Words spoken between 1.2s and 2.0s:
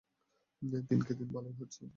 ভালোই হচ্ছে।